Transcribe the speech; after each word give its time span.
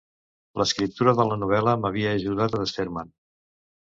L'escriptura 0.59 1.11
de 1.19 1.25
la 1.31 1.37
novel·la 1.41 1.75
m'havia 1.81 2.13
ajudat 2.21 2.57
a 2.57 2.63
desfer-me'n. 2.63 3.13